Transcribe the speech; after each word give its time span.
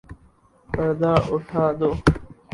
پردہ 0.69 1.13
اٹھادو 1.33 1.89